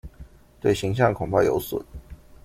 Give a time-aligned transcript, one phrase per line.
[0.59, 1.83] 對形象恐怕有損